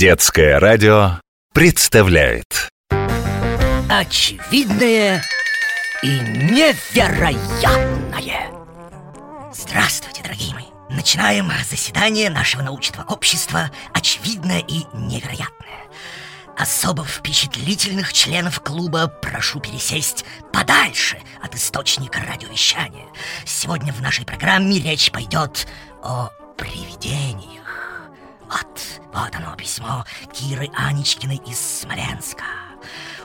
Детское 0.00 0.58
радио 0.58 1.20
представляет. 1.52 2.70
Очевидное 3.90 5.22
и 6.02 6.20
невероятное. 6.20 8.48
Здравствуйте, 9.52 10.22
дорогие 10.22 10.54
мои! 10.54 10.64
Начинаем 10.88 11.52
заседание 11.68 12.30
нашего 12.30 12.62
научного 12.62 13.04
общества 13.12 13.70
«Очевидное 13.92 14.60
и 14.60 14.84
невероятное» 14.94 15.90
Особо 16.56 17.04
впечатлительных 17.04 18.14
членов 18.14 18.60
клуба 18.60 19.06
прошу 19.06 19.60
пересесть 19.60 20.24
подальше 20.50 21.18
от 21.42 21.54
источника 21.54 22.20
радиовещания. 22.26 23.08
Сегодня 23.44 23.92
в 23.92 24.00
нашей 24.00 24.24
программе 24.24 24.80
речь 24.80 25.12
пойдет 25.12 25.66
о 26.02 26.30
привидениях 26.56 27.29
Вот, 29.12 29.34
оно 29.34 29.56
письмо 29.56 30.04
Киры 30.32 30.68
Анечкиной 30.74 31.40
из 31.46 31.58
Смоленска. 31.80 32.44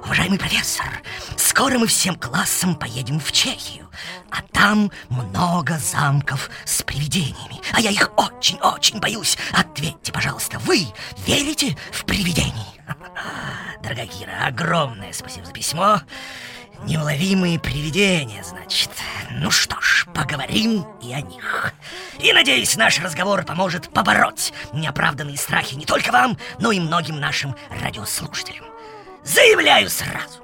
Уважаемый 0.04 0.38
профессор, 0.38 1.02
скоро 1.38 1.78
мы 1.78 1.88
всем 1.88 2.16
классом 2.16 2.76
поедем 2.76 3.20
в 3.20 3.32
Чехию 3.32 3.90
А 4.30 4.42
там 4.52 4.92
много 5.10 5.78
замков 5.78 6.50
с 6.64 6.84
привидениями. 6.84 7.60
А 7.72 7.82
я 7.82 7.92
их 7.92 8.12
очень-очень 8.18 9.00
боюсь. 9.00 9.38
Ответьте, 9.52 10.12
пожалуйста, 10.12 10.60
вы 10.60 10.88
верите 11.26 11.78
в 11.92 12.06
привидений? 12.06 12.82
Дорогая 13.84 14.08
Кира, 14.08 14.46
огромное 14.46 15.14
спасибо 15.14 15.46
за 15.46 15.54
письмо. 15.54 16.02
Неуловимые 16.86 17.60
привидения, 17.60 18.44
значит 18.44 18.92
Ну 19.32 19.52
что 19.52 19.80
ж, 19.82 20.06
поговорим 20.14 20.86
и 21.02 21.14
о 21.14 21.22
них. 21.22 21.74
И 22.20 22.32
надеюсь, 22.34 22.76
наш 22.78 23.00
разговор 23.00 23.44
поможет 23.44 23.90
побороть 23.90 24.54
неоправданные 24.74 25.38
страхи 25.38 25.76
не 25.76 25.86
только 25.86 26.12
вам, 26.12 26.38
но 26.60 26.72
и 26.72 26.80
многим 26.80 27.20
нашим 27.20 27.56
радиослушателям. 27.82 28.66
Заявляю 29.24 29.90
сразу. 29.90 30.44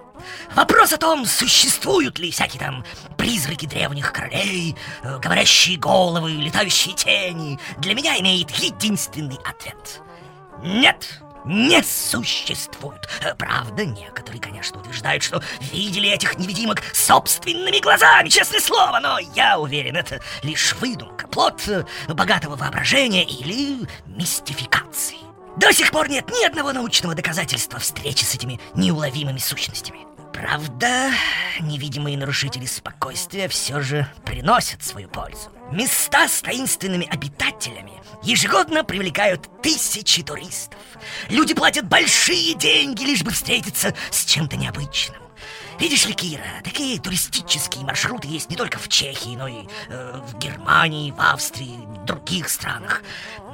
Вопрос 0.55 0.91
о 0.91 0.97
том, 0.97 1.25
существуют 1.25 2.19
ли 2.19 2.31
всякие 2.31 2.59
там 2.59 2.83
призраки 3.17 3.65
древних 3.65 4.11
королей, 4.11 4.75
э, 5.03 5.19
говорящие 5.19 5.77
головы, 5.77 6.31
летающие 6.31 6.93
тени, 6.93 7.59
для 7.77 7.95
меня 7.95 8.19
имеет 8.19 8.51
единственный 8.51 9.39
ответ. 9.45 10.01
Нет, 10.63 11.21
не 11.45 11.81
существуют. 11.83 13.07
Э, 13.23 13.33
Правда, 13.35 13.85
некоторые, 13.85 14.41
конечно, 14.41 14.79
утверждают, 14.79 15.23
что 15.23 15.41
видели 15.71 16.09
этих 16.09 16.37
невидимок 16.37 16.81
собственными 16.93 17.79
глазами, 17.79 18.29
честное 18.29 18.59
слово, 18.59 18.99
но 19.01 19.17
я 19.35 19.59
уверен, 19.59 19.97
это 19.97 20.21
лишь 20.43 20.75
выдумка, 20.75 21.27
плод 21.27 21.61
э, 21.67 21.85
богатого 22.07 22.55
воображения 22.55 23.23
или 23.23 23.87
мистификации. 24.05 25.17
До 25.57 25.73
сих 25.73 25.91
пор 25.91 26.09
нет 26.09 26.29
ни 26.29 26.45
одного 26.45 26.71
научного 26.71 27.13
доказательства 27.13 27.79
встречи 27.79 28.23
с 28.23 28.35
этими 28.35 28.59
неуловимыми 28.73 29.39
сущностями. 29.39 29.99
Правда, 30.41 31.11
невидимые 31.59 32.17
нарушители 32.17 32.65
спокойствия 32.65 33.47
все 33.47 33.79
же 33.79 34.07
приносят 34.25 34.81
свою 34.81 35.07
пользу. 35.07 35.51
Места 35.71 36.27
с 36.27 36.41
таинственными 36.41 37.07
обитателями 37.07 37.93
ежегодно 38.23 38.83
привлекают 38.83 39.47
тысячи 39.61 40.23
туристов. 40.23 40.79
Люди 41.29 41.53
платят 41.53 41.87
большие 41.87 42.55
деньги, 42.55 43.03
лишь 43.03 43.21
бы 43.21 43.29
встретиться 43.29 43.93
с 44.09 44.25
чем-то 44.25 44.57
необычным. 44.57 45.21
Видишь 45.79 46.05
ли, 46.05 46.13
Кира, 46.13 46.43
такие 46.63 46.99
туристические 46.99 47.83
маршруты 47.83 48.27
есть 48.27 48.49
не 48.49 48.55
только 48.55 48.77
в 48.77 48.87
Чехии, 48.87 49.35
но 49.35 49.47
и 49.47 49.65
э, 49.89 50.21
в 50.27 50.37
Германии, 50.37 51.11
в 51.11 51.19
Австрии, 51.19 51.75
в 51.85 52.05
других 52.05 52.49
странах. 52.49 53.01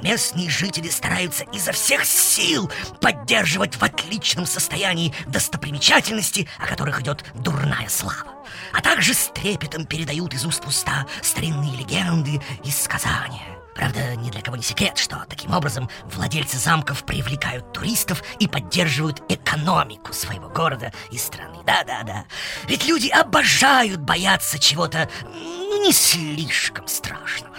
Местные 0.02 0.50
жители 0.50 0.88
стараются 0.88 1.44
изо 1.52 1.72
всех 1.72 2.04
сил 2.04 2.70
поддерживать 3.00 3.76
в 3.76 3.82
отличном 3.82 4.46
состоянии 4.46 5.14
достопримечательности, 5.26 6.48
о 6.58 6.66
которых 6.66 7.00
идет 7.00 7.24
дурная 7.34 7.88
слава. 7.88 8.34
А 8.72 8.80
также 8.82 9.14
с 9.14 9.30
трепетом 9.34 9.86
передают 9.86 10.34
из 10.34 10.44
уст 10.44 10.64
в 10.64 10.68
уста 10.68 11.06
старинные 11.22 11.76
легенды 11.76 12.40
и 12.64 12.70
сказания. 12.70 13.57
Правда, 13.98 14.16
ни 14.16 14.30
для 14.30 14.42
кого 14.42 14.56
не 14.56 14.62
секрет, 14.62 14.96
что 14.98 15.24
таким 15.28 15.52
образом 15.52 15.88
владельцы 16.04 16.58
замков 16.58 17.04
привлекают 17.04 17.72
туристов 17.72 18.22
и 18.38 18.46
поддерживают 18.46 19.22
экономику 19.28 20.12
своего 20.12 20.48
города 20.48 20.92
и 21.10 21.18
страны. 21.18 21.58
Да-да-да. 21.66 22.24
Ведь 22.66 22.86
люди 22.86 23.08
обожают 23.08 24.00
бояться 24.00 24.58
чего-то 24.58 25.08
ну, 25.22 25.82
не 25.82 25.92
слишком 25.92 26.86
страшного. 26.86 27.54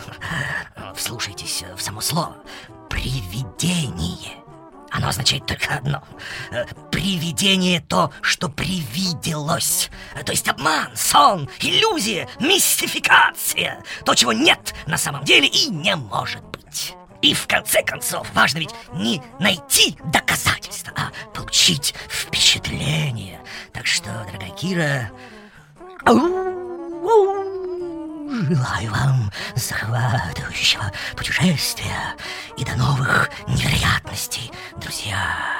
Вслушайтесь 0.96 1.64
в 1.76 1.82
само 1.82 2.02
слово. 2.02 2.38
Привидение. 2.90 4.49
Оно 4.92 5.10
означает 5.10 5.46
только 5.46 5.76
одно. 5.76 6.04
Э, 6.52 6.66
Привидение 6.92 7.82
то, 7.82 8.12
что 8.22 8.50
привиделось. 8.50 9.90
Э, 10.16 10.24
То 10.24 10.32
есть 10.32 10.48
обман, 10.48 10.96
сон, 10.96 11.50
иллюзия, 11.60 12.28
мистификация. 12.40 13.84
То, 14.06 14.16
чего 14.16 14.34
нет 14.34 14.74
на 14.88 14.98
самом 14.98 15.24
деле 15.24 15.48
и 15.48 15.70
не 15.70 15.96
может 15.96 16.44
быть. 16.44 16.96
И 17.22 17.34
в 17.34 17.48
конце 17.48 17.84
концов, 17.84 18.28
важно 18.34 18.60
ведь 18.60 18.74
не 18.94 19.22
найти 19.40 19.98
доказательства, 20.06 20.94
а 20.96 21.12
получить 21.36 21.94
впечатление. 22.10 23.40
Так 23.74 23.86
что, 23.86 24.10
дорогая 24.26 24.52
Кира, 24.52 25.12
желаю 28.32 28.92
вам 28.92 29.32
захватывающего 29.56 30.92
путешествия 31.18 32.16
и 32.60 32.66
до 32.66 32.76
новых 32.76 33.30
невероятностей, 33.48 34.52
друзья. 34.76 35.59